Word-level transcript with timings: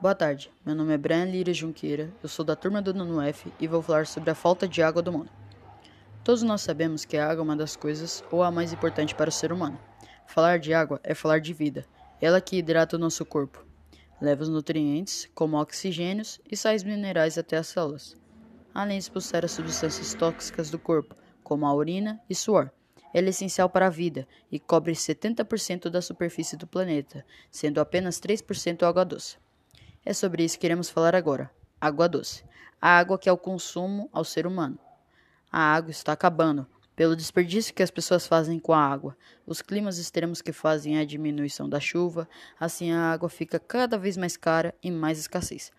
Boa 0.00 0.14
tarde, 0.14 0.50
meu 0.66 0.74
nome 0.74 0.92
é 0.92 0.98
Brian 0.98 1.24
Lira 1.24 1.54
Junqueira, 1.54 2.12
eu 2.20 2.28
sou 2.28 2.44
da 2.44 2.56
turma 2.56 2.82
do 2.82 2.92
Nono 2.92 3.22
F 3.22 3.50
e 3.60 3.68
vou 3.68 3.80
falar 3.80 4.06
sobre 4.06 4.28
a 4.28 4.34
falta 4.34 4.66
de 4.66 4.82
água 4.82 5.00
do 5.00 5.12
mundo. 5.12 5.30
Todos 6.24 6.42
nós 6.42 6.62
sabemos 6.62 7.04
que 7.04 7.16
a 7.16 7.30
água 7.30 7.40
é 7.40 7.44
uma 7.44 7.56
das 7.56 7.76
coisas 7.76 8.22
ou 8.30 8.42
a 8.42 8.50
mais 8.50 8.72
importante 8.72 9.14
para 9.14 9.30
o 9.30 9.32
ser 9.32 9.52
humano. 9.52 9.78
Falar 10.26 10.58
de 10.58 10.74
água 10.74 11.00
é 11.04 11.14
falar 11.14 11.38
de 11.38 11.54
vida, 11.54 11.86
ela 12.20 12.40
que 12.40 12.56
hidrata 12.56 12.96
o 12.96 12.98
nosso 12.98 13.24
corpo, 13.24 13.64
leva 14.20 14.42
os 14.42 14.48
nutrientes, 14.48 15.30
como 15.32 15.58
oxigênios 15.58 16.40
e 16.50 16.56
sais 16.56 16.82
minerais 16.82 17.38
até 17.38 17.56
as 17.56 17.68
células, 17.68 18.16
além 18.74 18.98
de 18.98 19.04
expulsar 19.04 19.44
as 19.44 19.52
substâncias 19.52 20.12
tóxicas 20.12 20.70
do 20.70 20.78
corpo, 20.78 21.14
como 21.42 21.66
a 21.66 21.72
urina 21.72 22.20
e 22.28 22.34
suor. 22.34 22.70
Ela 23.14 23.28
é 23.28 23.30
essencial 23.30 23.70
para 23.70 23.86
a 23.86 23.90
vida 23.90 24.26
e 24.50 24.58
cobre 24.58 24.92
70% 24.92 25.88
da 25.88 26.02
superfície 26.02 26.56
do 26.56 26.66
planeta, 26.66 27.24
sendo 27.48 27.80
apenas 27.80 28.20
3% 28.20 28.82
água 28.82 29.04
doce. 29.04 29.43
É 30.04 30.12
sobre 30.12 30.44
isso 30.44 30.58
que 30.58 30.66
iremos 30.66 30.90
falar 30.90 31.14
agora. 31.14 31.50
Água 31.80 32.08
doce. 32.08 32.44
A 32.80 32.98
água 32.98 33.18
que 33.18 33.28
é 33.28 33.32
o 33.32 33.38
consumo 33.38 34.08
ao 34.12 34.24
ser 34.24 34.46
humano. 34.46 34.78
A 35.50 35.58
água 35.58 35.90
está 35.90 36.12
acabando 36.12 36.66
pelo 36.94 37.16
desperdício 37.16 37.74
que 37.74 37.82
as 37.82 37.90
pessoas 37.90 38.26
fazem 38.26 38.58
com 38.58 38.72
a 38.72 38.78
água. 38.78 39.16
Os 39.46 39.62
climas 39.62 39.98
extremos 39.98 40.42
que 40.42 40.52
fazem 40.52 40.98
a 40.98 41.04
diminuição 41.04 41.68
da 41.68 41.80
chuva, 41.80 42.28
assim 42.58 42.92
a 42.92 43.12
água 43.12 43.28
fica 43.28 43.58
cada 43.58 43.96
vez 43.96 44.16
mais 44.16 44.36
cara 44.36 44.74
e 44.82 44.90
mais 44.90 45.18
escassez. 45.18 45.72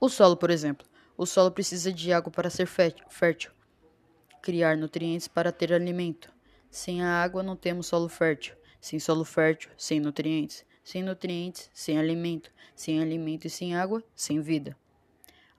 O 0.00 0.08
solo, 0.08 0.36
por 0.36 0.50
exemplo. 0.50 0.86
O 1.16 1.26
solo 1.26 1.50
precisa 1.50 1.92
de 1.92 2.12
água 2.12 2.30
para 2.30 2.48
ser 2.48 2.66
fértil, 2.66 3.50
criar 4.40 4.76
nutrientes 4.76 5.26
para 5.26 5.50
ter 5.50 5.72
alimento. 5.72 6.32
Sem 6.70 7.02
a 7.02 7.22
água 7.22 7.42
não 7.42 7.56
temos 7.56 7.88
solo 7.88 8.08
fértil. 8.08 8.54
Sem 8.80 9.00
solo 9.00 9.24
fértil, 9.24 9.70
sem 9.76 9.98
nutrientes. 9.98 10.64
Sem 10.88 11.02
nutrientes, 11.02 11.70
sem 11.74 11.98
alimento. 11.98 12.50
Sem 12.74 12.98
alimento 12.98 13.46
e 13.46 13.50
sem 13.50 13.76
água, 13.76 14.02
sem 14.16 14.40
vida. 14.40 14.74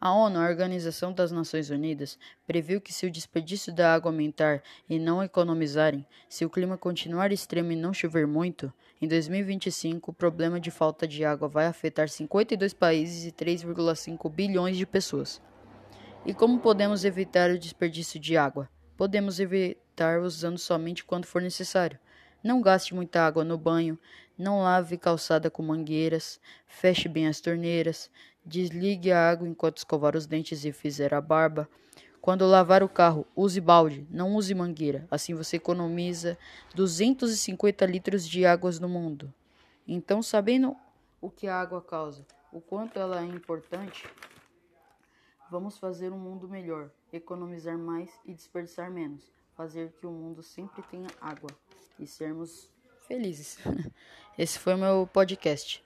A 0.01 0.11
ONU, 0.11 0.39
a 0.39 0.49
Organização 0.49 1.13
das 1.13 1.31
Nações 1.31 1.69
Unidas, 1.69 2.17
previu 2.47 2.81
que 2.81 2.91
se 2.91 3.05
o 3.05 3.11
desperdício 3.11 3.71
da 3.71 3.93
água 3.93 4.09
aumentar 4.09 4.63
e 4.89 4.97
não 4.97 5.21
economizarem, 5.21 6.03
se 6.27 6.45
o 6.45 6.49
clima 6.49 6.79
continuar 6.79 7.31
extremo 7.31 7.71
e 7.71 7.75
não 7.75 7.93
chover 7.93 8.25
muito, 8.25 8.73
em 8.99 9.07
2025 9.07 10.09
o 10.09 10.13
problema 10.15 10.59
de 10.59 10.71
falta 10.71 11.07
de 11.07 11.23
água 11.23 11.47
vai 11.47 11.67
afetar 11.67 12.09
52 12.09 12.73
países 12.73 13.23
e 13.23 13.31
3,5 13.31 14.27
bilhões 14.31 14.77
de 14.77 14.85
pessoas. 14.87 15.39
E 16.25 16.33
como 16.33 16.57
podemos 16.57 17.05
evitar 17.05 17.51
o 17.51 17.59
desperdício 17.59 18.19
de 18.19 18.35
água? 18.35 18.67
Podemos 18.97 19.39
evitar 19.39 20.21
usando 20.21 20.57
somente 20.57 21.05
quando 21.05 21.25
for 21.25 21.39
necessário. 21.39 21.99
Não 22.41 22.61
gaste 22.61 22.95
muita 22.95 23.21
água 23.21 23.43
no 23.43 23.57
banho, 23.57 23.99
não 24.39 24.61
lave 24.61 24.97
calçada 24.97 25.51
com 25.51 25.61
mangueiras, 25.61 26.39
feche 26.65 27.09
bem 27.09 27.27
as 27.27 27.41
torneiras, 27.41 28.09
desligue 28.45 29.11
a 29.11 29.29
água 29.29 29.45
enquanto 29.45 29.77
escovar 29.77 30.15
os 30.15 30.25
dentes 30.25 30.63
e 30.63 30.71
fizer 30.71 31.13
a 31.13 31.19
barba. 31.19 31.67
Quando 32.21 32.47
lavar 32.47 32.81
o 32.81 32.87
carro, 32.87 33.27
use 33.35 33.59
balde, 33.59 34.07
não 34.09 34.35
use 34.35 34.55
mangueira. 34.55 35.05
Assim 35.11 35.33
você 35.33 35.57
economiza 35.57 36.37
250 36.73 37.85
litros 37.85 38.25
de 38.25 38.45
águas 38.45 38.79
no 38.79 38.87
mundo. 38.87 39.33
Então, 39.85 40.23
sabendo 40.23 40.75
o 41.19 41.29
que 41.29 41.45
a 41.47 41.59
água 41.59 41.81
causa, 41.81 42.25
o 42.53 42.61
quanto 42.61 42.97
ela 42.97 43.21
é 43.21 43.25
importante, 43.25 44.07
vamos 45.51 45.77
fazer 45.77 46.13
um 46.13 46.19
mundo 46.19 46.47
melhor, 46.47 46.89
economizar 47.11 47.77
mais 47.77 48.09
e 48.23 48.33
desperdiçar 48.33 48.89
menos, 48.89 49.29
fazer 49.55 49.91
que 49.99 50.07
o 50.07 50.11
mundo 50.11 50.41
sempre 50.41 50.81
tenha 50.83 51.09
água 51.19 51.49
e 51.99 52.07
sermos 52.07 52.69
felizes. 53.09 53.57
Esse 54.39 54.57
foi 54.57 54.73
o 54.73 54.77
meu 54.77 55.09
podcast. 55.11 55.83